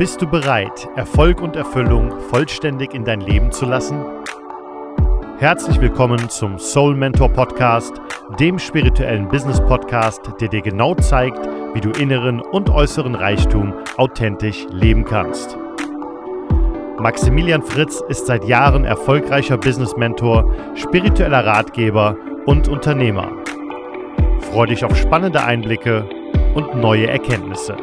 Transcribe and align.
Bist 0.00 0.22
du 0.22 0.26
bereit, 0.26 0.88
Erfolg 0.96 1.42
und 1.42 1.56
Erfüllung 1.56 2.10
vollständig 2.30 2.94
in 2.94 3.04
dein 3.04 3.20
Leben 3.20 3.52
zu 3.52 3.66
lassen? 3.66 4.02
Herzlich 5.38 5.78
willkommen 5.78 6.30
zum 6.30 6.58
Soul 6.58 6.94
Mentor 6.94 7.28
Podcast, 7.28 8.00
dem 8.38 8.58
spirituellen 8.58 9.28
Business 9.28 9.60
Podcast, 9.60 10.22
der 10.40 10.48
dir 10.48 10.62
genau 10.62 10.94
zeigt, 10.94 11.46
wie 11.74 11.82
du 11.82 11.90
inneren 11.90 12.40
und 12.40 12.70
äußeren 12.70 13.14
Reichtum 13.14 13.74
authentisch 13.98 14.66
leben 14.70 15.04
kannst. 15.04 15.58
Maximilian 16.98 17.62
Fritz 17.62 18.02
ist 18.08 18.26
seit 18.26 18.46
Jahren 18.46 18.86
erfolgreicher 18.86 19.58
Business 19.58 19.94
Mentor, 19.98 20.50
spiritueller 20.76 21.44
Ratgeber 21.44 22.16
und 22.46 22.68
Unternehmer. 22.68 23.30
Freue 24.50 24.68
dich 24.68 24.82
auf 24.82 24.96
spannende 24.96 25.44
Einblicke 25.44 26.08
und 26.54 26.74
neue 26.76 27.06
Erkenntnisse. 27.06 27.76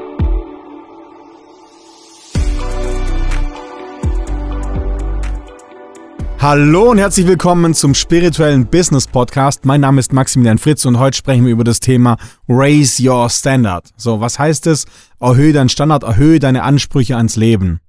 Hallo 6.40 6.92
und 6.92 7.00
herzlich 7.00 7.26
willkommen 7.26 7.74
zum 7.74 7.96
spirituellen 7.96 8.68
Business 8.68 9.08
Podcast. 9.08 9.66
Mein 9.66 9.82
Name 9.82 10.00
ist 10.00 10.14
Maximilian 10.14 10.60
Fritz 10.60 10.86
und 10.86 11.00
heute 11.00 11.18
sprechen 11.18 11.46
wir 11.46 11.52
über 11.52 11.64
das 11.64 11.80
Thema 11.80 12.16
Raise 12.48 13.02
Your 13.02 13.28
Standard. 13.32 13.90
So, 13.98 14.22
was 14.22 14.38
heißt 14.38 14.68
es? 14.68 14.86
Erhöhe 15.20 15.52
deinen 15.52 15.70
Standard, 15.70 16.04
erhöhe 16.04 16.38
deine 16.38 16.62
Ansprüche 16.62 17.18
ans 17.18 17.38
Leben. 17.38 17.80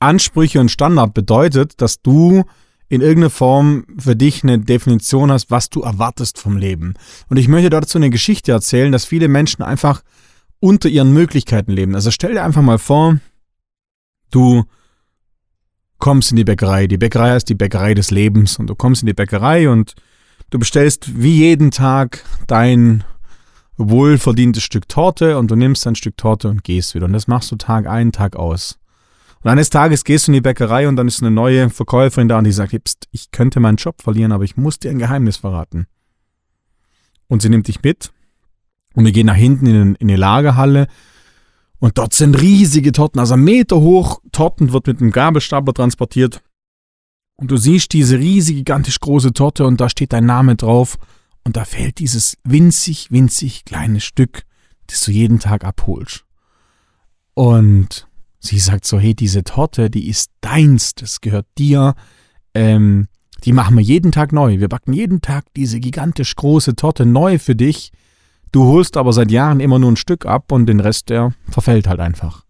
Ansprüche 0.00 0.58
und 0.58 0.72
Standard 0.72 1.14
bedeutet, 1.14 1.80
dass 1.80 2.02
du 2.02 2.42
in 2.88 3.00
irgendeiner 3.00 3.30
Form 3.30 3.84
für 3.96 4.16
dich 4.16 4.42
eine 4.42 4.58
Definition 4.58 5.30
hast, 5.30 5.52
was 5.52 5.70
du 5.70 5.82
erwartest 5.82 6.38
vom 6.38 6.56
Leben. 6.56 6.94
Und 7.28 7.36
ich 7.36 7.46
möchte 7.46 7.70
dazu 7.70 7.98
eine 7.98 8.10
Geschichte 8.10 8.50
erzählen, 8.50 8.90
dass 8.90 9.04
viele 9.04 9.28
Menschen 9.28 9.62
einfach 9.62 10.02
unter 10.58 10.88
ihren 10.88 11.12
Möglichkeiten 11.12 11.70
leben. 11.70 11.94
Also 11.94 12.10
stell 12.10 12.32
dir 12.32 12.42
einfach 12.42 12.60
mal 12.60 12.78
vor, 12.78 13.18
du 14.32 14.64
kommst 15.98 16.30
in 16.30 16.36
die 16.36 16.44
Bäckerei. 16.44 16.86
Die 16.86 16.98
Bäckerei 16.98 17.30
heißt 17.30 17.48
die 17.48 17.54
Bäckerei 17.54 17.94
des 17.94 18.10
Lebens 18.10 18.58
und 18.58 18.68
du 18.68 18.74
kommst 18.74 19.02
in 19.02 19.06
die 19.06 19.14
Bäckerei 19.14 19.68
und 19.68 19.94
du 20.50 20.58
bestellst 20.58 21.20
wie 21.20 21.36
jeden 21.36 21.70
Tag 21.70 22.24
dein 22.46 23.04
wohlverdientes 23.76 24.62
Stück 24.62 24.88
Torte 24.88 25.38
und 25.38 25.50
du 25.50 25.56
nimmst 25.56 25.86
ein 25.86 25.96
Stück 25.96 26.16
Torte 26.16 26.48
und 26.48 26.64
gehst 26.64 26.94
wieder. 26.94 27.06
Und 27.06 27.12
das 27.12 27.26
machst 27.26 27.50
du 27.50 27.56
Tag 27.56 27.86
ein, 27.86 28.12
Tag 28.12 28.36
aus. 28.36 28.78
Und 29.42 29.50
eines 29.50 29.68
Tages 29.68 30.04
gehst 30.04 30.26
du 30.26 30.30
in 30.30 30.34
die 30.34 30.40
Bäckerei 30.40 30.88
und 30.88 30.96
dann 30.96 31.08
ist 31.08 31.22
eine 31.22 31.30
neue 31.30 31.68
Verkäuferin 31.68 32.28
da 32.28 32.38
und 32.38 32.44
die 32.44 32.52
sagt, 32.52 32.74
ich 33.10 33.30
könnte 33.30 33.60
meinen 33.60 33.76
Job 33.76 34.00
verlieren, 34.00 34.32
aber 34.32 34.44
ich 34.44 34.56
muss 34.56 34.78
dir 34.78 34.90
ein 34.90 34.98
Geheimnis 34.98 35.36
verraten. 35.36 35.86
Und 37.28 37.42
sie 37.42 37.50
nimmt 37.50 37.68
dich 37.68 37.82
mit 37.82 38.12
und 38.94 39.04
wir 39.04 39.12
gehen 39.12 39.26
nach 39.26 39.34
hinten 39.34 39.66
in, 39.66 39.94
in 39.96 40.08
die 40.08 40.16
Lagerhalle 40.16 40.86
und 41.84 41.98
dort 41.98 42.14
sind 42.14 42.40
riesige 42.40 42.92
Torten, 42.92 43.20
also 43.20 43.36
Meter 43.36 43.78
hoch 43.78 44.22
Torten 44.32 44.72
wird 44.72 44.86
mit 44.86 45.02
einem 45.02 45.10
Gabelstapler 45.10 45.74
transportiert. 45.74 46.40
Und 47.36 47.50
du 47.50 47.58
siehst 47.58 47.92
diese 47.92 48.18
riesige, 48.18 48.60
gigantisch 48.60 48.98
große 49.00 49.34
Torte 49.34 49.66
und 49.66 49.82
da 49.82 49.90
steht 49.90 50.14
dein 50.14 50.24
Name 50.24 50.56
drauf. 50.56 50.96
Und 51.44 51.58
da 51.58 51.66
fehlt 51.66 51.98
dieses 51.98 52.38
winzig, 52.42 53.10
winzig 53.10 53.66
kleine 53.66 54.00
Stück, 54.00 54.44
das 54.86 55.02
du 55.02 55.10
jeden 55.10 55.40
Tag 55.40 55.62
abholst. 55.62 56.24
Und 57.34 58.08
sie 58.38 58.60
sagt 58.60 58.86
so, 58.86 58.98
hey, 58.98 59.14
diese 59.14 59.44
Torte, 59.44 59.90
die 59.90 60.08
ist 60.08 60.30
deins, 60.40 60.94
das 60.94 61.20
gehört 61.20 61.48
dir. 61.58 61.96
Ähm, 62.54 63.08
die 63.44 63.52
machen 63.52 63.76
wir 63.76 63.84
jeden 63.84 64.10
Tag 64.10 64.32
neu. 64.32 64.58
Wir 64.58 64.70
backen 64.70 64.94
jeden 64.94 65.20
Tag 65.20 65.44
diese 65.54 65.80
gigantisch 65.80 66.34
große 66.34 66.76
Torte 66.76 67.04
neu 67.04 67.38
für 67.38 67.54
dich. 67.54 67.92
Du 68.54 68.66
holst 68.66 68.96
aber 68.96 69.12
seit 69.12 69.32
Jahren 69.32 69.58
immer 69.58 69.80
nur 69.80 69.90
ein 69.90 69.96
Stück 69.96 70.26
ab 70.26 70.52
und 70.52 70.66
den 70.66 70.78
Rest, 70.78 71.08
der 71.08 71.34
verfällt 71.50 71.88
halt 71.88 71.98
einfach. 71.98 72.44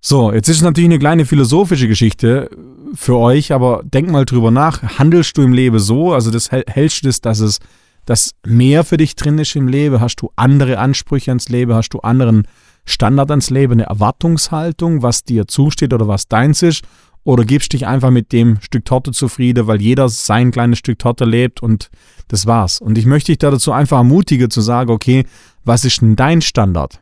So, 0.00 0.32
jetzt 0.32 0.48
ist 0.48 0.56
es 0.56 0.62
natürlich 0.62 0.88
eine 0.88 0.98
kleine 0.98 1.26
philosophische 1.26 1.86
Geschichte 1.86 2.48
für 2.94 3.18
euch, 3.18 3.52
aber 3.52 3.82
denk 3.84 4.08
mal 4.10 4.24
drüber 4.24 4.50
nach. 4.50 4.98
Handelst 4.98 5.36
du 5.36 5.42
im 5.42 5.52
Leben 5.52 5.78
so? 5.78 6.14
Also 6.14 6.30
das 6.30 6.50
hältst 6.50 7.02
du 7.02 7.08
das, 7.08 7.20
dass 7.20 7.40
es 7.40 7.58
dass 8.06 8.30
mehr 8.46 8.84
für 8.84 8.96
dich 8.96 9.16
drin 9.16 9.38
ist 9.38 9.54
im 9.54 9.68
Leben? 9.68 10.00
Hast 10.00 10.16
du 10.22 10.30
andere 10.34 10.78
Ansprüche 10.78 11.30
ans 11.30 11.50
Leben? 11.50 11.74
Hast 11.74 11.90
du 11.90 11.98
anderen 11.98 12.48
Standard 12.86 13.30
ans 13.30 13.50
Leben? 13.50 13.74
Eine 13.74 13.84
Erwartungshaltung, 13.84 15.02
was 15.02 15.24
dir 15.24 15.46
zusteht 15.46 15.92
oder 15.92 16.08
was 16.08 16.26
deins 16.26 16.62
ist? 16.62 16.84
Oder 17.24 17.44
gibst 17.44 17.72
dich 17.72 17.86
einfach 17.86 18.10
mit 18.10 18.32
dem 18.32 18.60
Stück 18.60 18.84
Torte 18.84 19.12
zufrieden, 19.12 19.66
weil 19.66 19.80
jeder 19.80 20.08
sein 20.10 20.50
kleines 20.50 20.78
Stück 20.78 20.98
Torte 20.98 21.24
lebt 21.24 21.62
und 21.62 21.90
das 22.28 22.46
war's. 22.46 22.80
Und 22.80 22.98
ich 22.98 23.06
möchte 23.06 23.32
dich 23.32 23.38
da 23.38 23.50
dazu 23.50 23.72
einfach 23.72 23.96
ermutigen 23.96 24.50
zu 24.50 24.60
sagen, 24.60 24.90
okay, 24.90 25.24
was 25.64 25.86
ist 25.86 26.02
denn 26.02 26.16
dein 26.16 26.42
Standard? 26.42 27.00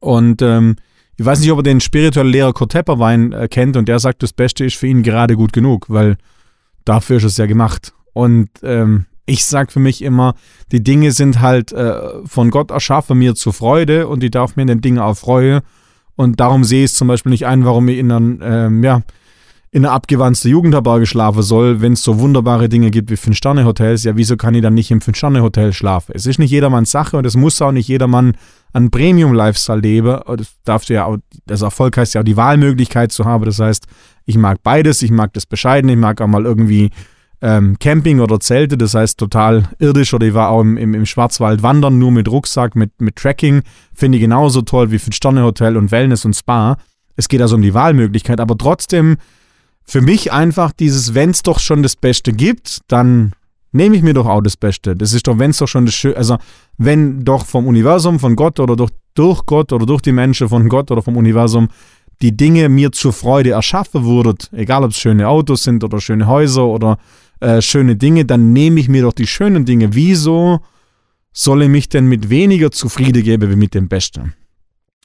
Und 0.00 0.42
ähm, 0.42 0.74
ich 1.16 1.24
weiß 1.24 1.38
nicht, 1.40 1.52
ob 1.52 1.60
er 1.60 1.62
den 1.62 1.80
spirituellen 1.80 2.32
Lehrer 2.32 2.52
Kurt 2.52 2.72
Tepperwein 2.72 3.32
äh, 3.32 3.46
kennt 3.46 3.76
und 3.76 3.86
der 3.86 4.00
sagt, 4.00 4.24
das 4.24 4.32
Beste 4.32 4.64
ist 4.64 4.76
für 4.76 4.88
ihn 4.88 5.04
gerade 5.04 5.36
gut 5.36 5.52
genug, 5.52 5.86
weil 5.88 6.16
dafür 6.84 7.18
ist 7.18 7.24
es 7.24 7.36
ja 7.36 7.46
gemacht. 7.46 7.92
Und 8.12 8.48
ähm, 8.64 9.06
ich 9.24 9.44
sag 9.44 9.70
für 9.70 9.78
mich 9.78 10.02
immer, 10.02 10.34
die 10.72 10.82
Dinge 10.82 11.12
sind 11.12 11.40
halt 11.40 11.70
äh, 11.70 12.26
von 12.26 12.50
Gott 12.50 12.72
erschaffen 12.72 13.18
mir 13.18 13.36
zur 13.36 13.52
Freude 13.52 14.08
und 14.08 14.24
ich 14.24 14.32
darf 14.32 14.56
mir 14.56 14.62
in 14.62 14.68
den 14.68 14.80
Dingen 14.80 14.98
auch 14.98 15.16
freuen 15.16 15.60
und 16.16 16.40
darum 16.40 16.64
sehe 16.64 16.84
ich 16.84 16.92
es 16.92 16.96
zum 16.96 17.08
Beispiel 17.08 17.30
nicht 17.30 17.46
ein, 17.46 17.64
warum 17.64 17.88
ich 17.88 17.98
in 17.98 18.10
einer, 18.10 18.42
ähm, 18.42 18.84
ja, 18.84 19.02
in 19.74 19.86
einer 19.86 19.94
abgewanzten 19.94 20.50
Jugendherberge 20.50 21.06
schlafen 21.06 21.42
soll, 21.42 21.80
wenn 21.80 21.94
es 21.94 22.02
so 22.02 22.20
wunderbare 22.20 22.68
Dinge 22.68 22.90
gibt 22.90 23.10
wie 23.10 23.16
Fünf-Sterne-Hotels. 23.16 24.04
Ja, 24.04 24.16
wieso 24.16 24.36
kann 24.36 24.54
ich 24.54 24.60
dann 24.60 24.74
nicht 24.74 24.90
im 24.90 25.00
Fünf-Sterne-Hotel 25.00 25.72
schlafen? 25.72 26.12
Es 26.14 26.26
ist 26.26 26.38
nicht 26.38 26.50
jedermanns 26.50 26.90
Sache 26.90 27.16
und 27.16 27.24
es 27.24 27.36
muss 27.36 27.60
auch 27.62 27.72
nicht 27.72 27.88
jedermann 27.88 28.36
einen 28.74 28.90
Premium-Lifestyle 28.90 29.80
leben. 29.80 30.20
Das 30.36 30.54
darfst 30.64 30.90
du 30.90 30.94
ja 30.94 31.06
auch, 31.06 31.16
das 31.46 31.62
Erfolg 31.62 31.96
heißt 31.96 32.14
ja 32.14 32.20
auch 32.20 32.24
die 32.24 32.36
Wahlmöglichkeit 32.36 33.12
zu 33.12 33.24
haben. 33.24 33.46
Das 33.46 33.60
heißt, 33.60 33.86
ich 34.26 34.36
mag 34.36 34.62
beides, 34.62 35.00
ich 35.00 35.10
mag 35.10 35.32
das 35.32 35.46
Bescheidene, 35.46 35.94
ich 35.94 35.98
mag 35.98 36.20
auch 36.20 36.26
mal 36.26 36.44
irgendwie 36.44 36.90
ähm, 37.42 37.76
Camping 37.80 38.20
oder 38.20 38.40
Zelte, 38.40 38.78
das 38.78 38.94
heißt 38.94 39.18
total 39.18 39.64
irdisch. 39.78 40.14
Oder 40.14 40.28
ich 40.28 40.34
war 40.34 40.50
auch 40.50 40.60
im, 40.60 40.76
im, 40.76 40.94
im 40.94 41.04
Schwarzwald 41.04 41.62
wandern, 41.62 41.98
nur 41.98 42.12
mit 42.12 42.28
Rucksack, 42.28 42.76
mit, 42.76 43.00
mit 43.00 43.16
Tracking. 43.16 43.62
Finde 43.92 44.16
ich 44.16 44.22
genauso 44.22 44.62
toll 44.62 44.92
wie 44.92 44.98
für 44.98 45.12
Sterne-Hotel 45.12 45.76
und 45.76 45.90
Wellness 45.90 46.24
und 46.24 46.34
Spa. 46.34 46.76
Es 47.16 47.28
geht 47.28 47.42
also 47.42 47.56
um 47.56 47.62
die 47.62 47.74
Wahlmöglichkeit, 47.74 48.40
aber 48.40 48.56
trotzdem 48.56 49.16
für 49.84 50.00
mich 50.00 50.32
einfach 50.32 50.72
dieses, 50.72 51.14
wenn 51.14 51.30
es 51.30 51.42
doch 51.42 51.58
schon 51.58 51.82
das 51.82 51.96
Beste 51.96 52.32
gibt, 52.32 52.80
dann 52.86 53.32
nehme 53.72 53.96
ich 53.96 54.02
mir 54.02 54.14
doch 54.14 54.26
auch 54.26 54.40
das 54.40 54.56
Beste. 54.56 54.94
Das 54.94 55.12
ist 55.12 55.26
doch, 55.26 55.38
wenn 55.38 55.50
es 55.50 55.58
doch 55.58 55.66
schon 55.66 55.86
das 55.86 55.94
Schöne, 55.94 56.16
also 56.16 56.38
wenn 56.78 57.24
doch 57.24 57.44
vom 57.44 57.66
Universum, 57.66 58.20
von 58.20 58.36
Gott 58.36 58.60
oder 58.60 58.76
durch, 58.76 58.90
durch 59.14 59.44
Gott 59.46 59.72
oder 59.72 59.86
durch 59.86 60.02
die 60.02 60.12
Menschen 60.12 60.48
von 60.48 60.68
Gott 60.68 60.90
oder 60.90 61.02
vom 61.02 61.16
Universum 61.16 61.68
die 62.22 62.36
Dinge 62.36 62.68
mir 62.68 62.92
zur 62.92 63.12
Freude 63.12 63.50
erschaffen 63.50 64.04
wurden, 64.04 64.38
egal 64.52 64.84
ob 64.84 64.92
es 64.92 64.96
schöne 64.96 65.28
Autos 65.28 65.64
sind 65.64 65.82
oder 65.82 66.00
schöne 66.00 66.26
Häuser 66.26 66.64
oder 66.66 66.98
äh, 67.40 67.60
schöne 67.60 67.96
Dinge, 67.96 68.24
dann 68.24 68.52
nehme 68.52 68.80
ich 68.80 68.88
mir 68.88 69.02
doch 69.02 69.12
die 69.12 69.26
schönen 69.26 69.64
Dinge. 69.64 69.94
Wieso 69.94 70.60
soll 71.32 71.64
ich 71.64 71.68
mich 71.68 71.88
denn 71.88 72.06
mit 72.06 72.30
weniger 72.30 72.70
zufrieden 72.70 73.24
geben 73.24 73.50
wie 73.50 73.56
mit 73.56 73.74
dem 73.74 73.88
Besten? 73.88 74.34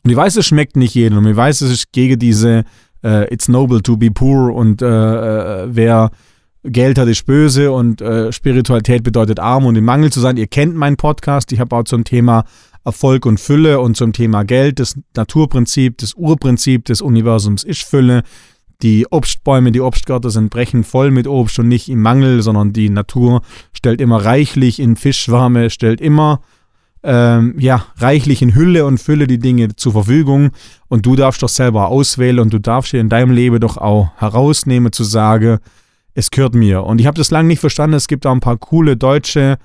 Und 0.03 0.11
ich 0.11 0.16
weiß, 0.16 0.38
es 0.38 0.45
schmeckt 0.45 0.75
nicht 0.77 0.94
jedem 0.94 1.17
und 1.17 1.25
ich 1.25 1.35
weiß, 1.35 1.61
es 1.61 1.72
ist 1.72 1.91
gegen 1.91 2.19
diese 2.19 2.63
äh, 3.03 3.33
It's 3.33 3.47
noble 3.47 3.81
to 3.81 3.97
be 3.97 4.11
poor 4.11 4.53
und 4.53 4.81
äh, 4.81 4.85
äh, 4.85 5.67
wer 5.69 6.11
Geld 6.63 6.97
hat, 6.97 7.07
ist 7.07 7.25
böse 7.25 7.72
und 7.72 8.01
äh, 8.01 8.31
Spiritualität 8.31 9.03
bedeutet 9.03 9.39
arm 9.39 9.66
und 9.66 9.75
im 9.75 9.85
Mangel 9.85 10.11
zu 10.11 10.19
sein. 10.19 10.38
Ihr 10.38 10.47
kennt 10.47 10.75
meinen 10.75 10.97
Podcast. 10.97 11.51
Ich 11.51 11.59
habe 11.59 11.75
auch 11.75 11.83
zum 11.83 12.03
Thema 12.03 12.44
Erfolg 12.87 13.25
und 13.25 13.37
Fülle 13.37 13.81
und 13.81 13.97
zum 13.97 14.13
Thema 14.13 14.43
Geld 14.43 14.79
das 14.79 14.97
Naturprinzip, 15.13 15.97
das 15.97 16.13
Urprinzip 16.13 16.85
des 16.85 17.01
Universums 17.01 17.65
ist 17.65 17.83
Fülle. 17.83 18.23
Die 18.81 19.05
Obstbäume, 19.11 19.73
die 19.73 19.81
Obstgärten 19.81 20.29
sind 20.29 20.49
brechen 20.49 20.85
voll 20.85 21.11
mit 21.11 21.27
Obst 21.27 21.59
und 21.59 21.67
nicht 21.67 21.89
im 21.89 22.01
Mangel, 22.01 22.41
sondern 22.41 22.71
die 22.71 22.89
Natur 22.89 23.41
stellt 23.73 23.99
immer 23.99 24.23
reichlich 24.23 24.79
in 24.79 24.95
Fischschwärme, 24.95 25.69
stellt 25.69 25.99
immer 25.99 26.39
ähm, 27.03 27.55
ja, 27.59 27.85
reichlich 27.97 28.41
in 28.41 28.55
Hülle 28.55 28.85
und 28.85 28.99
Fülle 28.99 29.27
die 29.27 29.39
Dinge 29.39 29.75
zur 29.75 29.91
Verfügung 29.91 30.51
und 30.88 31.06
du 31.06 31.17
darfst 31.17 31.44
doch 31.44 31.50
selber 31.50 31.89
auswählen 31.89 32.39
und 32.39 32.53
du 32.53 32.59
darfst 32.59 32.94
dir 32.94 33.01
in 33.01 33.09
deinem 33.09 33.31
Leben 33.31 33.59
doch 33.59 33.75
auch 33.75 34.12
herausnehmen 34.15 34.94
zu 34.94 35.03
sagen, 35.03 35.57
es 36.13 36.31
gehört 36.31 36.56
mir. 36.56 36.83
Und 36.83 37.01
ich 37.01 37.07
habe 37.07 37.17
das 37.17 37.31
lange 37.31 37.50
nicht 37.50 37.59
verstanden, 37.59 37.95
es 37.95 38.07
gibt 38.07 38.23
da 38.23 38.31
ein 38.31 38.39
paar 38.39 38.57
coole 38.57 38.95
deutsche 38.95 39.57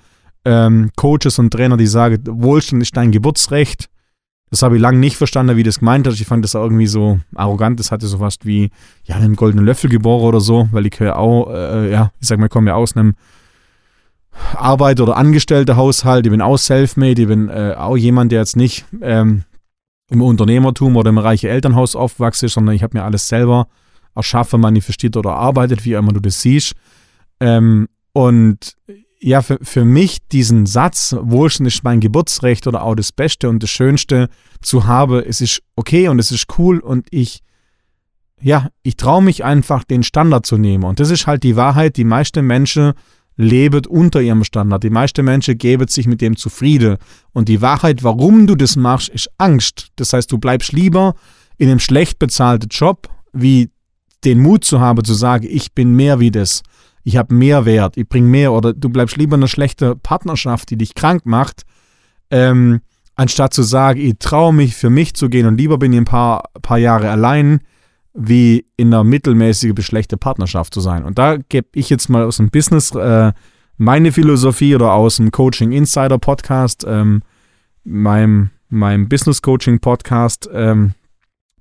ähm, 0.44 0.90
Coaches 0.96 1.38
und 1.38 1.50
Trainer, 1.50 1.76
die 1.76 1.86
sagen, 1.86 2.22
Wohlstand 2.26 2.82
ist 2.82 2.96
dein 2.96 3.12
Geburtsrecht 3.12 3.88
das 4.52 4.60
habe 4.60 4.76
ich 4.76 4.82
lange 4.82 4.98
nicht 4.98 5.16
verstanden, 5.16 5.56
wie 5.56 5.62
das 5.62 5.78
gemeint 5.78 6.06
hat. 6.06 6.12
Ich 6.12 6.26
fand 6.26 6.44
das 6.44 6.52
irgendwie 6.52 6.86
so 6.86 7.20
arrogant. 7.34 7.80
Das 7.80 7.90
hatte 7.90 8.06
so 8.06 8.18
fast 8.18 8.44
wie, 8.44 8.70
ja, 9.04 9.16
einen 9.16 9.34
goldenen 9.34 9.64
Löffel 9.64 9.88
geboren 9.88 10.26
oder 10.26 10.40
so, 10.40 10.68
weil 10.72 10.84
ich 10.84 10.98
ja 11.00 11.16
auch, 11.16 11.50
äh, 11.50 11.90
ja, 11.90 12.12
ich 12.20 12.28
sag 12.28 12.38
mal, 12.38 12.46
ich 12.46 12.52
komme 12.52 12.68
ja 12.68 12.76
aus 12.76 12.94
einem 12.94 13.14
Arbeit- 14.54 15.00
oder 15.00 15.16
Angestellte-Haushalt. 15.16 16.26
Ich 16.26 16.30
bin 16.30 16.42
auch 16.42 16.58
self-made. 16.58 17.22
Ich 17.22 17.28
bin 17.28 17.48
äh, 17.48 17.76
auch 17.78 17.96
jemand, 17.96 18.30
der 18.30 18.40
jetzt 18.40 18.58
nicht 18.58 18.84
ähm, 19.00 19.44
im 20.10 20.20
Unternehmertum 20.20 20.96
oder 20.98 21.08
im 21.08 21.16
reichen 21.16 21.48
Elternhaus 21.48 21.96
aufwachse, 21.96 22.46
sondern 22.48 22.74
ich 22.74 22.82
habe 22.82 22.98
mir 22.98 23.04
alles 23.04 23.28
selber 23.28 23.68
erschaffen, 24.14 24.60
manifestiert 24.60 25.16
oder 25.16 25.30
arbeitet, 25.30 25.86
wie 25.86 25.94
immer 25.94 26.12
du 26.12 26.20
das 26.20 26.42
siehst. 26.42 26.74
Ähm, 27.40 27.88
und 28.12 28.76
ja, 29.22 29.40
für, 29.40 29.58
für 29.62 29.84
mich 29.84 30.18
diesen 30.32 30.66
Satz, 30.66 31.14
Wohlstand 31.18 31.68
ist 31.68 31.84
mein 31.84 32.00
Geburtsrecht 32.00 32.66
oder 32.66 32.82
auch 32.82 32.96
das 32.96 33.12
Beste 33.12 33.48
und 33.48 33.62
das 33.62 33.70
Schönste 33.70 34.28
zu 34.60 34.86
haben, 34.86 35.22
es 35.24 35.40
ist 35.40 35.62
okay 35.76 36.08
und 36.08 36.18
es 36.18 36.32
ist 36.32 36.46
cool 36.58 36.80
und 36.80 37.06
ich, 37.10 37.40
ja, 38.40 38.68
ich 38.82 38.96
traue 38.96 39.22
mich 39.22 39.44
einfach, 39.44 39.84
den 39.84 40.02
Standard 40.02 40.44
zu 40.44 40.58
nehmen. 40.58 40.82
Und 40.84 40.98
das 40.98 41.10
ist 41.10 41.28
halt 41.28 41.44
die 41.44 41.54
Wahrheit, 41.54 41.96
die 41.96 42.04
meisten 42.04 42.44
Menschen 42.44 42.94
leben 43.36 43.86
unter 43.86 44.20
ihrem 44.20 44.42
Standard. 44.42 44.82
Die 44.82 44.90
meisten 44.90 45.24
Menschen 45.24 45.56
geben 45.56 45.86
sich 45.86 46.06
mit 46.06 46.20
dem 46.20 46.36
zufrieden. 46.36 46.96
Und 47.32 47.48
die 47.48 47.62
Wahrheit, 47.62 48.02
warum 48.02 48.48
du 48.48 48.56
das 48.56 48.74
machst, 48.74 49.08
ist 49.08 49.30
Angst. 49.38 49.88
Das 49.96 50.12
heißt, 50.12 50.30
du 50.32 50.38
bleibst 50.38 50.72
lieber 50.72 51.14
in 51.58 51.70
einem 51.70 51.78
schlecht 51.78 52.18
bezahlten 52.18 52.68
Job, 52.70 53.08
wie 53.32 53.70
den 54.24 54.40
Mut 54.40 54.64
zu 54.64 54.80
haben, 54.80 55.04
zu 55.04 55.14
sagen, 55.14 55.46
ich 55.48 55.72
bin 55.72 55.94
mehr 55.94 56.18
wie 56.18 56.32
das 56.32 56.62
ich 57.04 57.16
habe 57.16 57.34
mehr 57.34 57.64
Wert, 57.64 57.96
ich 57.96 58.08
bringe 58.08 58.28
mehr 58.28 58.52
oder 58.52 58.72
du 58.72 58.88
bleibst 58.88 59.16
lieber 59.16 59.34
in 59.34 59.40
einer 59.40 59.48
schlechten 59.48 59.98
Partnerschaft, 60.00 60.70
die 60.70 60.76
dich 60.76 60.94
krank 60.94 61.26
macht, 61.26 61.62
ähm, 62.30 62.80
anstatt 63.14 63.52
zu 63.54 63.62
sagen, 63.62 64.00
ich 64.00 64.14
traue 64.18 64.52
mich 64.54 64.74
für 64.74 64.90
mich 64.90 65.14
zu 65.14 65.28
gehen 65.28 65.46
und 65.46 65.58
lieber 65.58 65.78
bin 65.78 65.92
ich 65.92 65.98
ein 65.98 66.04
paar, 66.04 66.44
paar 66.62 66.78
Jahre 66.78 67.10
allein, 67.10 67.60
wie 68.14 68.66
in 68.76 68.88
einer 68.88 69.04
mittelmäßigen 69.04 69.74
bis 69.74 69.86
schlechten 69.86 70.18
Partnerschaft 70.18 70.74
zu 70.74 70.80
sein. 70.80 71.04
Und 71.04 71.18
da 71.18 71.36
gebe 71.36 71.68
ich 71.74 71.88
jetzt 71.88 72.08
mal 72.08 72.24
aus 72.24 72.36
dem 72.36 72.50
Business 72.50 72.94
äh, 72.94 73.32
meine 73.78 74.12
Philosophie 74.12 74.74
oder 74.74 74.92
aus 74.92 75.16
dem 75.16 75.30
Coaching 75.30 75.72
Insider 75.72 76.18
Podcast, 76.18 76.84
ähm, 76.86 77.22
meinem, 77.84 78.50
meinem 78.68 79.08
Business 79.08 79.42
Coaching 79.42 79.80
Podcast, 79.80 80.48
ähm, 80.52 80.92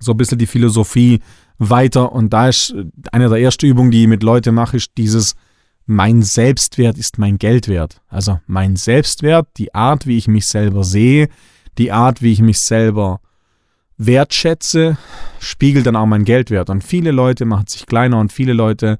so 0.02 0.12
ein 0.12 0.16
bisschen 0.16 0.38
die 0.38 0.46
Philosophie, 0.46 1.20
weiter. 1.58 2.12
Und 2.12 2.32
da 2.32 2.48
ist 2.48 2.74
eine 3.12 3.28
der 3.28 3.38
ersten 3.38 3.66
Übungen, 3.66 3.90
die 3.90 4.02
ich 4.02 4.08
mit 4.08 4.22
Leuten 4.22 4.54
mache, 4.54 4.76
ist 4.76 4.92
dieses 4.96 5.34
mein 5.86 6.22
Selbstwert 6.22 6.96
ist 6.96 7.18
mein 7.18 7.38
Geldwert. 7.38 8.00
Also 8.08 8.40
mein 8.46 8.76
Selbstwert, 8.76 9.48
die 9.56 9.74
Art, 9.74 10.06
wie 10.06 10.16
ich 10.16 10.28
mich 10.28 10.46
selber 10.46 10.84
sehe, 10.84 11.28
die 11.78 11.90
Art, 11.90 12.22
wie 12.22 12.32
ich 12.32 12.40
mich 12.40 12.60
selber 12.60 13.20
wertschätze, 13.98 14.96
spiegelt 15.40 15.86
dann 15.86 15.96
auch 15.96 16.06
mein 16.06 16.24
Geldwert. 16.24 16.70
Und 16.70 16.84
viele 16.84 17.10
Leute 17.10 17.44
machen 17.44 17.66
sich 17.66 17.86
kleiner 17.86 18.18
und 18.20 18.32
viele 18.32 18.52
Leute 18.52 18.98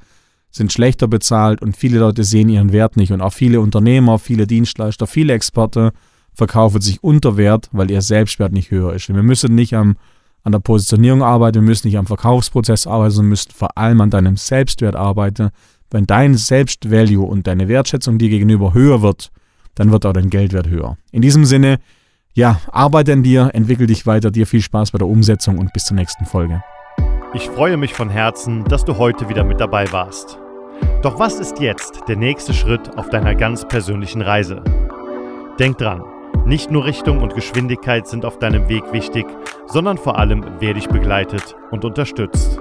sind 0.51 0.73
schlechter 0.73 1.09
bezahlt 1.09 1.63
und 1.63 1.77
viele 1.77 1.99
Leute 1.99 2.25
sehen 2.25 2.49
ihren 2.49 2.73
Wert 2.73 2.97
nicht. 2.97 3.13
Und 3.13 3.21
auch 3.21 3.33
viele 3.33 3.61
Unternehmer, 3.61 4.19
viele 4.19 4.47
Dienstleister, 4.47 5.07
viele 5.07 5.33
Experten 5.33 5.91
verkaufen 6.35 6.81
sich 6.81 7.03
unter 7.03 7.37
Wert, 7.37 7.69
weil 7.73 7.91
ihr 7.91 8.03
Selbstwert 8.03 8.53
nicht 8.53 8.71
höher 8.71 8.95
ist. 8.95 9.09
wir 9.09 9.23
müssen 9.23 9.55
nicht 9.55 9.75
am 9.75 9.97
an 10.45 10.53
der 10.53 10.59
Positionierung 10.59 11.23
arbeiten, 11.23 11.57
wir 11.57 11.63
müssen 11.63 11.87
nicht 11.87 11.99
am 11.99 12.07
Verkaufsprozess 12.07 12.87
arbeiten, 12.87 13.13
sondern 13.13 13.31
müssen 13.31 13.53
vor 13.53 13.77
allem 13.77 14.01
an 14.01 14.11
deinem 14.11 14.37
Selbstwert 14.37 14.97
arbeiten. 14.97 15.51
Wenn 15.91 16.07
dein 16.07 16.37
Selbstvalue 16.37 17.25
und 17.25 17.47
deine 17.47 17.69
Wertschätzung 17.69 18.19
dir 18.19 18.29
gegenüber 18.29 18.75
höher 18.75 19.03
wird, 19.03 19.31
dann 19.75 19.93
wird 19.93 20.07
auch 20.07 20.13
dein 20.13 20.31
Geldwert 20.31 20.69
höher. 20.69 20.97
In 21.13 21.23
diesem 21.23 21.45
Sinne, 21.45 21.79
ja, 22.35 22.61
arbeite 22.71 23.13
an 23.13 23.23
dir, 23.23 23.51
entwickel 23.53 23.87
dich 23.87 24.07
weiter, 24.07 24.31
dir 24.31 24.47
viel 24.47 24.63
Spaß 24.63 24.91
bei 24.91 24.99
der 24.99 25.07
Umsetzung 25.07 25.59
und 25.59 25.73
bis 25.73 25.85
zur 25.85 25.97
nächsten 25.97 26.25
Folge. 26.25 26.63
Ich 27.35 27.49
freue 27.49 27.77
mich 27.77 27.95
von 27.95 28.11
Herzen, 28.11 28.65
dass 28.65 28.85
du 28.85 28.99
heute 28.99 29.29
wieder 29.29 29.45
mit 29.45 29.61
dabei 29.61 29.91
warst. 29.93 30.39
Doch 31.03 31.19
was 31.19 31.39
ist 31.39 31.61
jetzt 31.61 32.01
der 32.09 32.17
nächste 32.17 32.55
Schritt 32.55 32.97
auf 32.97 33.11
deiner 33.11 33.35
ganz 33.35 33.67
persönlichen 33.67 34.23
Reise? 34.23 34.63
Denk 35.59 35.79
dran, 35.79 36.03
nicht 36.45 36.71
nur 36.71 36.85
Richtung 36.85 37.23
und 37.23 37.35
Geschwindigkeit 37.35 38.07
sind 38.07 38.25
auf 38.25 38.39
deinem 38.39 38.69
Weg 38.69 38.93
wichtig, 38.93 39.27
sondern 39.67 39.99
vor 39.99 40.17
allem, 40.19 40.45
wer 40.59 40.75
dich 40.75 40.89
begleitet 40.89 41.57
und 41.71 41.85
unterstützt. 41.85 42.59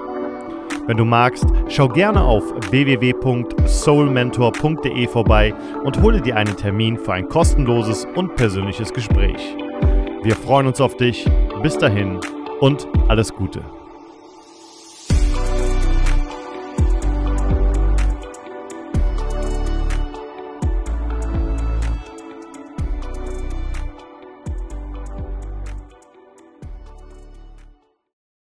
Wenn 0.86 0.96
du 0.96 1.04
magst, 1.04 1.44
schau 1.68 1.88
gerne 1.88 2.22
auf 2.22 2.44
www.soulmentor.de 2.70 5.06
vorbei 5.06 5.54
und 5.84 6.02
hole 6.02 6.20
dir 6.20 6.36
einen 6.36 6.56
Termin 6.56 6.98
für 6.98 7.12
ein 7.12 7.28
kostenloses 7.28 8.04
und 8.16 8.34
persönliches 8.34 8.92
Gespräch. 8.92 9.56
Wir 10.22 10.34
freuen 10.36 10.66
uns 10.66 10.80
auf 10.80 10.96
dich. 10.96 11.24
Bis 11.62 11.78
dahin 11.78 12.18
und 12.60 12.88
alles 13.08 13.32
Gute. 13.32 13.62